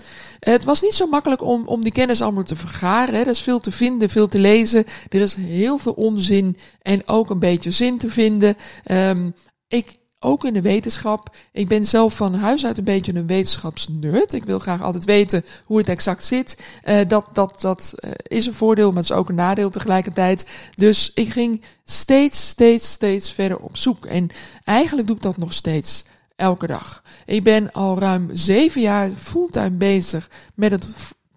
[0.41, 3.15] Het was niet zo makkelijk om, om die kennis allemaal te vergaren.
[3.15, 4.85] Er is veel te vinden, veel te lezen.
[5.09, 8.57] Er is heel veel onzin en ook een beetje zin te vinden.
[8.91, 9.35] Um,
[9.69, 11.37] ik ook in de wetenschap.
[11.53, 14.33] Ik ben zelf van huis uit een beetje een wetenschapsnerd.
[14.33, 16.59] Ik wil graag altijd weten hoe het exact zit.
[16.85, 20.47] Uh, dat dat, dat uh, is een voordeel, maar het is ook een nadeel tegelijkertijd.
[20.75, 24.07] Dus ik ging steeds, steeds, steeds verder op zoek.
[24.07, 24.29] En
[24.65, 26.05] eigenlijk doe ik dat nog steeds
[26.37, 27.03] elke dag.
[27.27, 30.87] Ik ben al ruim zeven jaar fulltime bezig met het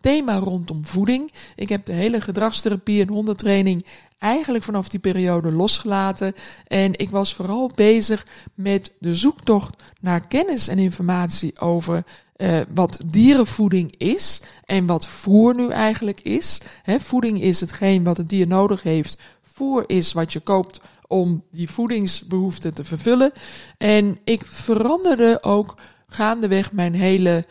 [0.02, 1.32] thema rondom voeding.
[1.56, 3.86] Ik heb de hele gedragstherapie en hondentraining
[4.20, 6.34] eigenlijk vanaf die periode losgelaten.
[6.68, 12.04] En ik was vooral bezig met de zoektocht naar kennis en informatie over
[12.38, 16.62] uh, wat dierenvoeding is en wat voer nu eigenlijk is.
[16.86, 19.22] Voeding is hetgeen wat het dier nodig heeft.
[19.54, 23.32] Voer is wat je koopt om die voedingsbehoeften te vervullen.
[23.78, 25.78] En ik veranderde ook
[26.08, 27.46] gaandeweg mijn hele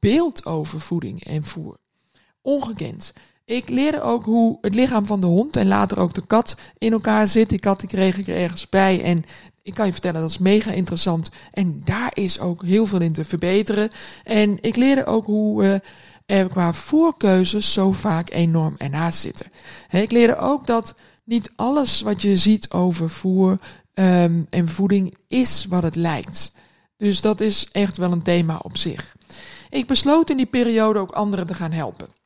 [0.00, 1.76] beeld over voeding en voer.
[2.42, 3.12] Ongekend.
[3.44, 6.92] Ik leerde ook hoe het lichaam van de hond en later ook de kat in
[6.92, 7.48] elkaar zit.
[7.48, 9.24] Die kat die kreeg ik er ergens bij en
[9.62, 11.30] ik kan je vertellen, dat is mega interessant.
[11.52, 13.90] En daar is ook heel veel in te verbeteren.
[14.22, 15.82] En ik leerde ook hoe
[16.26, 19.46] er qua voorkeuzes zo vaak enorm ernaast zitten.
[19.90, 23.58] Ik leerde ook dat niet alles wat je ziet over voer
[23.94, 26.52] um, en voeding is wat het lijkt.
[26.96, 29.16] Dus dat is echt wel een thema op zich.
[29.70, 32.23] Ik besloot in die periode ook anderen te gaan helpen.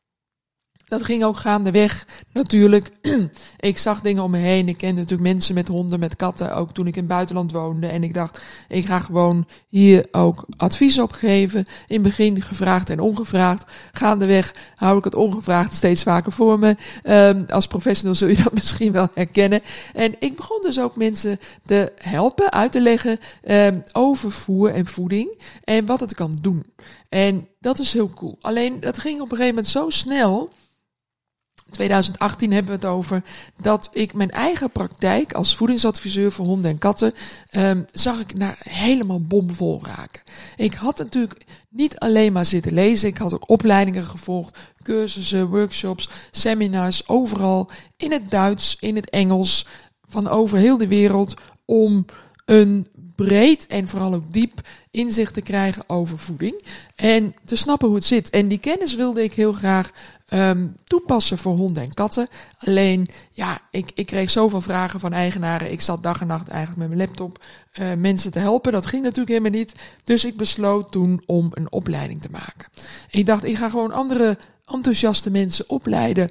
[0.89, 2.89] Dat ging ook gaandeweg natuurlijk.
[3.59, 4.67] ik zag dingen om me heen.
[4.67, 7.87] Ik kende natuurlijk mensen met honden, met katten, ook toen ik in het buitenland woonde.
[7.87, 11.65] En ik dacht, ik ga gewoon hier ook advies op geven.
[11.87, 13.63] In het begin gevraagd en ongevraagd.
[13.91, 16.75] Gaandeweg hou ik het ongevraagd steeds vaker voor me.
[17.03, 19.61] Um, als professional zul je dat misschien wel herkennen.
[19.93, 24.85] En ik begon dus ook mensen te helpen, uit te leggen um, over voer en
[24.85, 25.41] voeding.
[25.63, 26.65] En wat het kan doen.
[27.09, 28.37] En dat is heel cool.
[28.41, 30.49] Alleen dat ging op een gegeven moment zo snel
[31.71, 33.23] 2018 hebben we het over
[33.61, 37.13] dat ik mijn eigen praktijk als voedingsadviseur voor honden en katten
[37.51, 40.21] um, zag ik naar helemaal bomvol raken.
[40.55, 46.09] Ik had natuurlijk niet alleen maar zitten lezen, ik had ook opleidingen gevolgd, cursussen, workshops,
[46.31, 49.65] seminars, overal in het Duits, in het Engels,
[50.07, 51.33] van over heel de wereld
[51.65, 52.05] om
[52.45, 52.87] een
[53.25, 56.61] breed en vooral ook diep inzicht te krijgen over voeding
[56.95, 58.29] en te snappen hoe het zit.
[58.29, 59.91] En die kennis wilde ik heel graag
[60.29, 62.27] um, toepassen voor honden en katten.
[62.57, 65.71] Alleen, ja, ik, ik kreeg zoveel vragen van eigenaren.
[65.71, 67.43] Ik zat dag en nacht eigenlijk met mijn laptop
[67.79, 68.71] uh, mensen te helpen.
[68.71, 69.73] Dat ging natuurlijk helemaal niet.
[70.03, 72.67] Dus ik besloot toen om een opleiding te maken.
[73.09, 76.29] ik dacht, ik ga gewoon andere enthousiaste mensen opleiden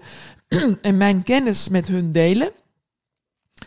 [0.81, 2.51] en mijn kennis met hun delen.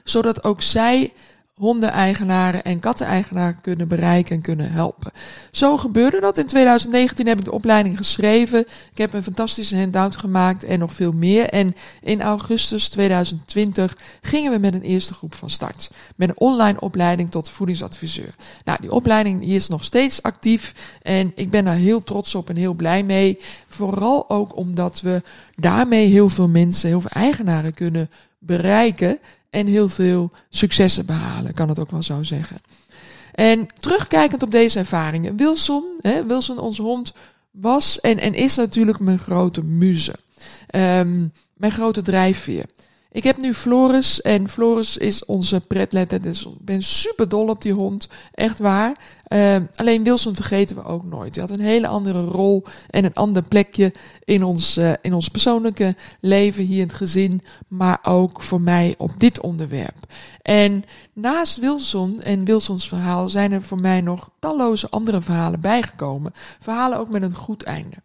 [0.03, 1.13] Zodat ook zij
[1.61, 5.11] hondeneigenaren en katteneigenaren kunnen bereiken en kunnen helpen.
[5.51, 6.37] Zo gebeurde dat.
[6.37, 8.59] In 2019 heb ik de opleiding geschreven.
[8.91, 11.49] Ik heb een fantastische handout gemaakt en nog veel meer.
[11.49, 15.91] En in augustus 2020 gingen we met een eerste groep van start.
[16.15, 18.35] Met een online opleiding tot voedingsadviseur.
[18.65, 22.49] Nou, die opleiding die is nog steeds actief en ik ben daar heel trots op
[22.49, 23.39] en heel blij mee.
[23.67, 25.21] Vooral ook omdat we
[25.55, 29.19] daarmee heel veel mensen, heel veel eigenaren kunnen bereiken
[29.51, 32.57] en heel veel successen behalen, kan het ook wel zo zeggen.
[33.31, 37.13] En terugkijkend op deze ervaringen, Wilson, hè, Wilson, onze hond,
[37.51, 40.15] was en, en is natuurlijk mijn grote muze.
[40.75, 42.65] Um, mijn grote drijfveer.
[43.13, 46.21] Ik heb nu Floris en Floris is onze pretletter.
[46.21, 48.07] Dus ik ben super dol op die hond.
[48.33, 48.97] Echt waar.
[49.27, 51.35] Uh, alleen Wilson vergeten we ook nooit.
[51.35, 53.93] Hij had een hele andere rol en een ander plekje
[54.23, 57.41] in ons, uh, in ons persoonlijke leven hier in het gezin.
[57.67, 59.97] Maar ook voor mij op dit onderwerp.
[60.41, 66.33] En naast Wilson en Wilsons verhaal zijn er voor mij nog talloze andere verhalen bijgekomen.
[66.59, 67.95] Verhalen ook met een goed einde.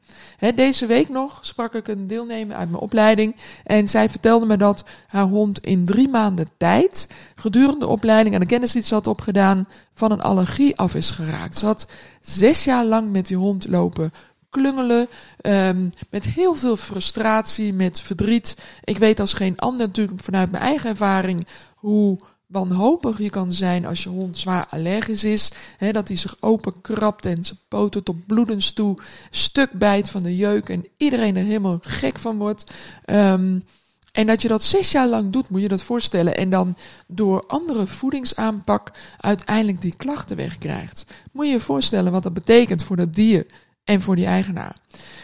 [0.54, 3.36] Deze week nog sprak ik een deelnemer uit mijn opleiding.
[3.64, 8.40] En zij vertelde me dat haar hond in drie maanden tijd, gedurende de opleiding en
[8.40, 11.58] de kennis die ze had opgedaan, van een allergie af is geraakt.
[11.58, 11.86] Ze had
[12.20, 14.12] zes jaar lang met die hond lopen
[14.56, 15.08] klungelen,
[15.42, 18.56] um, met heel veel frustratie, met verdriet.
[18.84, 23.86] Ik weet als geen ander natuurlijk vanuit mijn eigen ervaring hoe wanhopig je kan zijn
[23.86, 25.52] als je hond zwaar allergisch is.
[25.92, 28.98] Dat hij zich open krabt en zijn poten tot bloedens toe
[29.30, 32.72] stuk bijt van de jeuk en iedereen er helemaal gek van wordt.
[33.06, 33.64] Um,
[34.12, 36.36] en dat je dat zes jaar lang doet, moet je dat voorstellen.
[36.36, 41.04] En dan door andere voedingsaanpak uiteindelijk die klachten wegkrijgt.
[41.32, 43.46] Moet je je voorstellen wat dat betekent voor dat dier
[43.86, 44.76] en voor die eigenaar.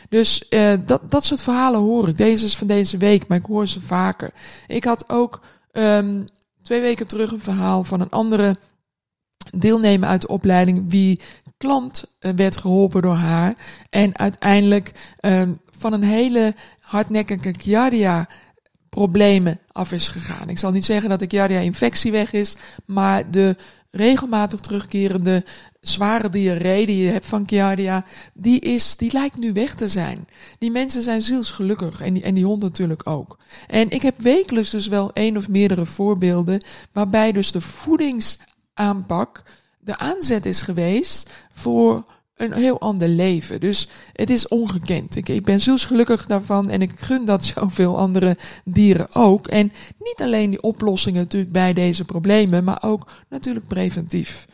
[0.09, 2.17] Dus uh, dat, dat soort verhalen hoor ik.
[2.17, 4.31] Deze is van deze week, maar ik hoor ze vaker.
[4.67, 5.41] Ik had ook
[5.73, 6.25] um,
[6.63, 8.57] twee weken terug een verhaal van een andere
[9.53, 11.21] deelnemen uit de opleiding wie
[11.57, 13.55] klant werd geholpen door haar.
[13.91, 18.29] En uiteindelijk um, van een hele hardnekkige Giardia
[18.89, 20.49] problemen af is gegaan.
[20.49, 23.57] Ik zal niet zeggen dat de Giardia-infectie weg is, maar de
[23.93, 25.45] regelmatig terugkerende
[25.81, 30.29] zware diarree die je hebt van Giardia, die, is, die lijkt nu weg te zijn.
[30.59, 33.39] Die mensen zijn zielsgelukkig en die, en die hond natuurlijk ook.
[33.67, 39.43] En ik heb wekelijks dus wel één of meerdere voorbeelden waarbij dus de voedingsaanpak
[39.79, 43.61] de aanzet is geweest voor een heel ander leven.
[43.61, 45.17] Dus het is ongekend.
[45.17, 49.47] Ik, ik ben zielsgelukkig daarvan en ik gun dat zoveel andere dieren ook.
[49.47, 54.47] En niet alleen die oplossingen natuurlijk bij deze problemen, maar ook natuurlijk preventief.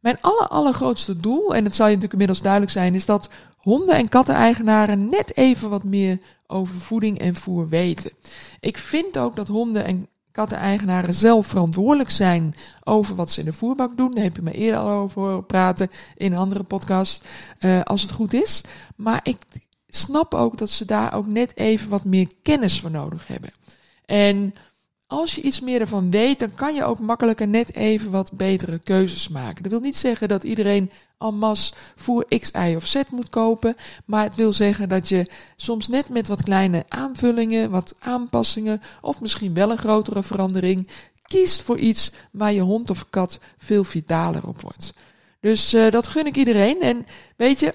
[0.00, 3.96] Mijn aller, allergrootste doel, en het zal je natuurlijk inmiddels duidelijk zijn, is dat honden-
[3.96, 8.12] en katteneigenaren net even wat meer over voeding en voer weten.
[8.60, 13.52] Ik vind ook dat honden- en katteneigenaren zelf verantwoordelijk zijn over wat ze in de
[13.52, 14.14] voerbak doen.
[14.14, 17.24] Daar heb je me eerder al over praten in een andere podcast,
[17.60, 18.60] uh, als het goed is.
[18.96, 19.36] Maar ik
[19.88, 23.50] snap ook dat ze daar ook net even wat meer kennis voor nodig hebben.
[24.06, 24.54] En
[25.10, 28.78] als je iets meer ervan weet, dan kan je ook makkelijker net even wat betere
[28.78, 29.62] keuzes maken.
[29.62, 33.74] Dat wil niet zeggen dat iedereen en masse voor X, Y of Z moet kopen.
[34.04, 39.20] Maar het wil zeggen dat je soms net met wat kleine aanvullingen, wat aanpassingen of
[39.20, 40.88] misschien wel een grotere verandering
[41.22, 44.92] kiest voor iets waar je hond of kat veel vitaler op wordt.
[45.40, 46.80] Dus uh, dat gun ik iedereen.
[46.80, 47.74] En weet je,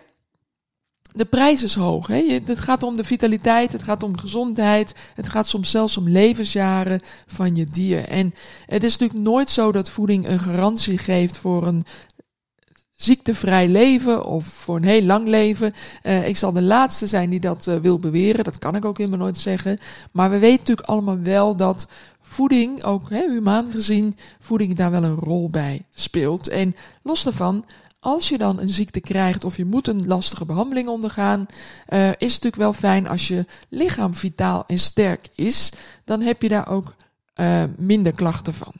[1.15, 2.08] de prijs is hoog.
[2.08, 2.41] Hè?
[2.45, 7.01] Het gaat om de vitaliteit, het gaat om gezondheid, het gaat soms zelfs om levensjaren
[7.28, 8.08] van je dier.
[8.08, 8.34] En
[8.65, 11.86] het is natuurlijk nooit zo dat voeding een garantie geeft voor een
[12.91, 15.73] ziektevrij leven of voor een heel lang leven.
[16.04, 18.43] Uh, ik zal de laatste zijn die dat uh, wil beweren.
[18.43, 19.80] Dat kan ik ook helemaal nooit zeggen.
[20.12, 21.88] Maar we weten natuurlijk allemaal wel dat
[22.21, 26.47] voeding, ook hè, humaan gezien, voeding daar wel een rol bij speelt.
[26.47, 27.65] En los daarvan,
[28.05, 31.45] als je dan een ziekte krijgt of je moet een lastige behandeling ondergaan,
[31.89, 35.71] uh, is het natuurlijk wel fijn als je lichaam vitaal en sterk is.
[36.03, 36.95] Dan heb je daar ook
[37.35, 38.73] uh, minder klachten van.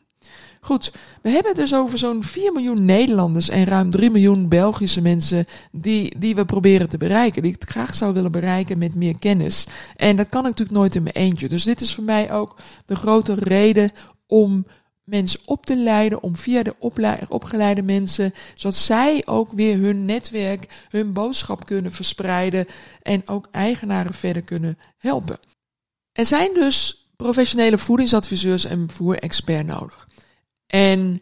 [0.62, 5.02] Goed, we hebben het dus over zo'n 4 miljoen Nederlanders en ruim 3 miljoen Belgische
[5.02, 7.42] mensen die, die we proberen te bereiken.
[7.42, 9.68] Die ik graag zou willen bereiken met meer kennis.
[9.96, 11.48] En dat kan ik natuurlijk nooit in mijn eentje.
[11.48, 13.92] Dus dit is voor mij ook de grote reden
[14.28, 14.66] om
[15.06, 16.76] mensen op te leiden, om via de
[17.30, 22.66] opgeleide mensen, zodat zij ook weer hun netwerk, hun boodschap kunnen verspreiden
[23.02, 25.40] en ook eigenaren verder kunnen helpen.
[26.12, 30.08] Er zijn dus professionele voedingsadviseurs en voerexpert nodig.
[30.68, 31.22] En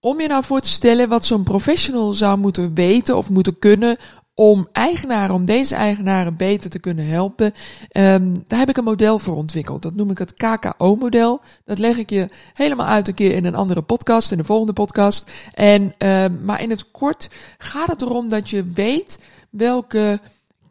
[0.00, 3.96] om je nou voor te stellen wat zo'n professional zou moeten weten of moeten kunnen
[4.34, 7.52] om eigenaren, om deze eigenaren beter te kunnen helpen,
[7.92, 9.82] um, daar heb ik een model voor ontwikkeld.
[9.82, 11.40] Dat noem ik het KKO-model.
[11.64, 14.72] Dat leg ik je helemaal uit een keer in een andere podcast, in de volgende
[14.72, 15.30] podcast.
[15.52, 19.18] En, um, maar in het kort gaat het erom dat je weet
[19.50, 20.20] welke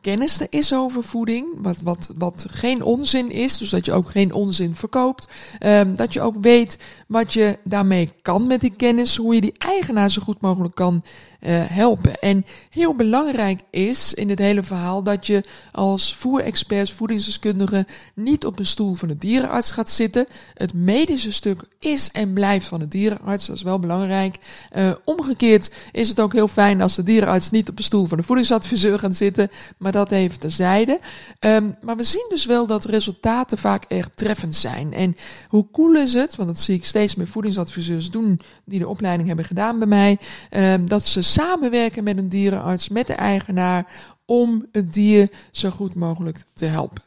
[0.04, 4.10] kennis er is over voeding, wat, wat, wat geen onzin is, dus dat je ook
[4.10, 5.28] geen onzin verkoopt.
[5.66, 9.54] Um, dat je ook weet wat je daarmee kan met die kennis, hoe je die
[9.58, 11.04] eigenaar zo goed mogelijk kan
[11.44, 12.20] uh, helpen.
[12.20, 18.60] En heel belangrijk is in dit hele verhaal dat je als voerexpert, voedingsdeskundige niet op
[18.60, 20.28] een stoel van de dierenarts gaat zitten.
[20.54, 24.36] Het medische stuk is en blijft van de dierenarts, dat is wel belangrijk.
[24.76, 28.18] Uh, omgekeerd is het ook heel fijn als de dierenarts niet op de stoel van
[28.18, 31.00] de voedingsadviseur gaat zitten, maar dat even terzijde.
[31.40, 34.94] Um, maar we zien dus wel dat resultaten vaak erg treffend zijn.
[34.94, 35.16] En
[35.48, 39.28] hoe cool is het, want dat zie ik steeds meer voedingsadviseurs doen die de opleiding
[39.28, 40.20] hebben gedaan bij mij,
[40.52, 45.96] um, dat ze samenwerken met een dierenarts, met de eigenaar, om het dier zo goed
[45.96, 47.04] mogelijk te helpen.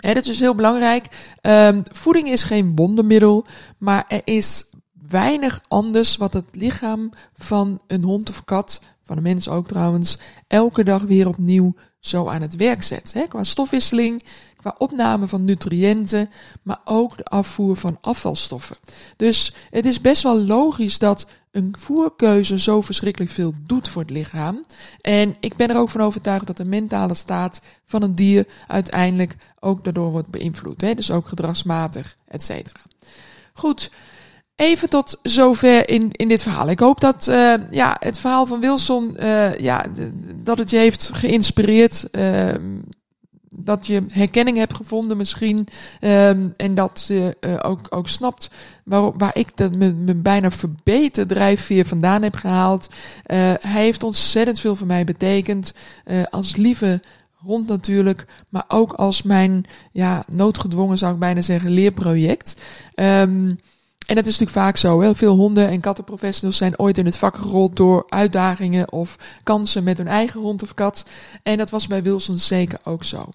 [0.00, 1.06] He, dat is heel belangrijk.
[1.42, 3.46] Um, voeding is geen wondermiddel,
[3.78, 4.64] maar er is
[5.08, 10.18] weinig anders wat het lichaam van een hond of kat, van een mens ook trouwens,
[10.46, 13.12] elke dag weer opnieuw zo aan het werk zet.
[13.12, 13.26] Hè?
[13.26, 14.22] Qua stofwisseling,
[14.56, 16.30] qua opname van nutriënten,
[16.62, 18.76] maar ook de afvoer van afvalstoffen.
[19.16, 24.10] Dus het is best wel logisch dat een voerkeuze zo verschrikkelijk veel doet voor het
[24.10, 24.64] lichaam.
[25.00, 29.36] En ik ben er ook van overtuigd dat de mentale staat van een dier uiteindelijk
[29.60, 30.80] ook daardoor wordt beïnvloed.
[30.80, 30.94] Hè?
[30.94, 32.80] Dus ook gedragsmatig, et cetera.
[33.52, 33.90] Goed.
[34.58, 36.70] Even tot zover in, in dit verhaal.
[36.70, 39.84] Ik hoop dat uh, ja, het verhaal van Wilson, uh, ja,
[40.34, 42.08] dat het je heeft geïnspireerd.
[42.12, 42.54] Uh,
[43.56, 45.68] dat je herkenning hebt gevonden misschien.
[46.00, 48.50] Um, en dat je ook, ook snapt
[48.84, 52.88] waar, waar ik dat mijn, bijna verbeten drijfveer vandaan heb gehaald.
[53.26, 55.74] hij heeft ontzettend veel voor mij betekend.
[56.30, 62.56] als lieve hond natuurlijk, maar ook als mijn ja, noodgedwongen zou ik bijna zeggen leerproject.
[62.94, 63.58] Um,
[64.08, 65.00] En dat is natuurlijk vaak zo.
[65.00, 65.14] Hè?
[65.14, 69.98] Veel honden- en kattenprofessionals zijn ooit in het vak gerold door uitdagingen of kansen met
[69.98, 71.04] hun eigen hond of kat.
[71.42, 73.28] En dat was bij Wilson zeker ook zo.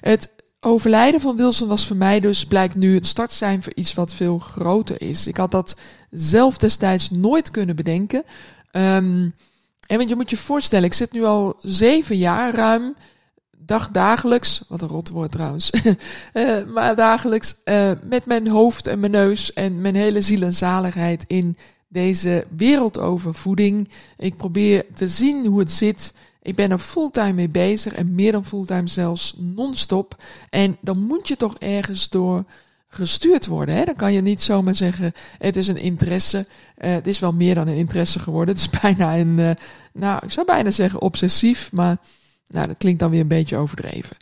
[0.00, 0.28] Het
[0.60, 4.12] overlijden van Wilson was voor mij dus, blijkt nu, het start zijn voor iets wat
[4.12, 5.26] veel groter is.
[5.26, 5.76] Ik had dat
[6.10, 8.24] zelf destijds nooit kunnen bedenken.
[8.72, 9.34] Um,
[9.86, 12.96] en want je moet je voorstellen, ik zit nu al zeven jaar ruim,
[13.66, 15.70] dag dagelijks, wat een rot woord trouwens,
[16.34, 20.54] uh, maar dagelijks uh, met mijn hoofd en mijn neus en mijn hele ziel en
[20.54, 21.56] zaligheid in
[21.88, 23.88] deze wereld over voeding.
[24.16, 26.12] Ik probeer te zien hoe het zit.
[26.42, 30.22] Ik ben er fulltime mee bezig en meer dan fulltime zelfs non-stop.
[30.50, 32.44] En dan moet je toch ergens door
[32.88, 33.74] gestuurd worden.
[33.74, 33.84] Hè?
[33.84, 36.46] Dan kan je niet zomaar zeggen, het is een interesse.
[36.78, 38.54] Uh, het is wel meer dan een interesse geworden.
[38.54, 39.56] Het is bijna een,
[39.92, 41.96] nou, ik zou bijna zeggen obsessief, maar
[42.46, 44.16] nou, dat klinkt dan weer een beetje overdreven.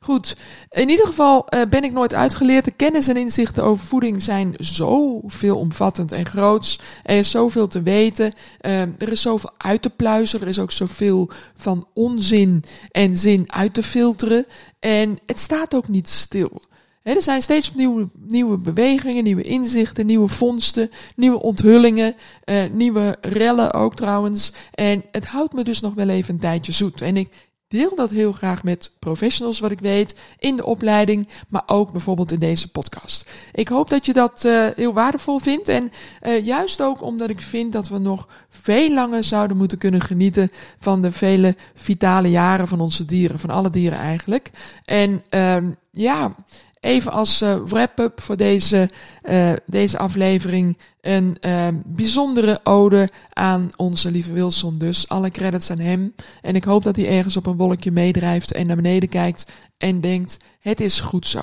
[0.00, 0.36] Goed,
[0.70, 2.64] in ieder geval uh, ben ik nooit uitgeleerd.
[2.64, 6.80] De kennis en inzichten over voeding zijn zo veelomvattend en groots.
[7.02, 8.32] Er is zoveel te weten.
[8.60, 10.40] Uh, er is zoveel uit te pluizen.
[10.40, 14.46] Er is ook zoveel van onzin en zin uit te filteren.
[14.78, 16.62] En het staat ook niet stil.
[17.02, 22.14] Er zijn steeds nieuwe, nieuwe bewegingen, nieuwe inzichten, nieuwe vondsten, nieuwe onthullingen,
[22.44, 24.52] uh, nieuwe rellen ook trouwens.
[24.74, 27.02] En het houdt me dus nog wel even een tijdje zoet.
[27.02, 27.28] En ik
[27.68, 32.32] deel dat heel graag met professionals, wat ik weet, in de opleiding, maar ook bijvoorbeeld
[32.32, 33.30] in deze podcast.
[33.52, 35.68] Ik hoop dat je dat uh, heel waardevol vindt.
[35.68, 35.92] En
[36.22, 40.50] uh, juist ook omdat ik vind dat we nog veel langer zouden moeten kunnen genieten
[40.78, 44.50] van de vele vitale jaren van onze dieren, van alle dieren eigenlijk.
[44.84, 45.56] En uh,
[45.90, 46.34] ja,
[46.80, 48.90] even als uh, wrap-up voor deze,
[49.22, 54.78] uh, deze aflevering een uh, bijzondere ode aan onze lieve Wilson.
[54.78, 56.14] Dus alle credits aan hem.
[56.42, 60.00] En ik hoop dat hij ergens op een wolkje meedrijft en naar beneden kijkt en
[60.00, 61.42] denkt: het is goed zo.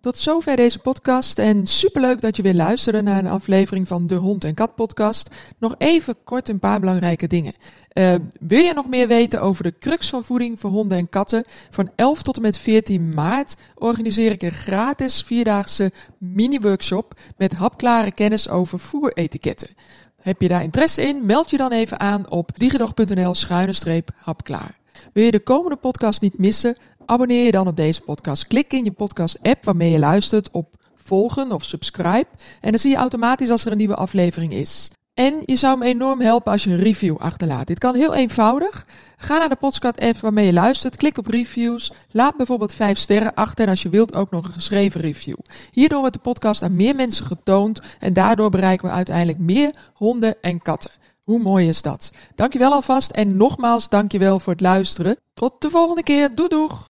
[0.00, 4.14] Tot zover deze podcast en superleuk dat je weer luisterde naar een aflevering van de
[4.14, 5.30] Hond en Kat podcast.
[5.58, 7.54] Nog even kort een paar belangrijke dingen.
[7.92, 11.44] Uh, wil je nog meer weten over de crux van voeding voor honden en katten?
[11.70, 18.12] Van 11 tot en met 14 maart organiseer ik een gratis vierdaagse mini-workshop met hapklare
[18.12, 19.68] kennis over voeretiketten.
[20.20, 21.26] Heb je daar interesse in?
[21.26, 24.78] Meld je dan even aan op digidog.nl schuine hapklaar.
[25.12, 26.76] Wil je de komende podcast niet missen?
[27.10, 28.46] Abonneer je dan op deze podcast.
[28.46, 32.26] Klik in je podcast app waarmee je luistert op volgen of subscribe.
[32.60, 34.90] En dan zie je automatisch als er een nieuwe aflevering is.
[35.14, 37.66] En je zou me enorm helpen als je een review achterlaat.
[37.66, 38.86] Dit kan heel eenvoudig.
[39.16, 43.34] Ga naar de podcast app waarmee je luistert, klik op reviews, laat bijvoorbeeld 5 sterren
[43.34, 45.38] achter en als je wilt ook nog een geschreven review.
[45.70, 50.36] Hierdoor wordt de podcast aan meer mensen getoond en daardoor bereiken we uiteindelijk meer honden
[50.40, 50.90] en katten.
[51.22, 52.12] Hoe mooi is dat?
[52.34, 55.16] Dankjewel alvast en nogmaals dankjewel voor het luisteren.
[55.34, 56.34] Tot de volgende keer.
[56.34, 56.87] Doei doeg!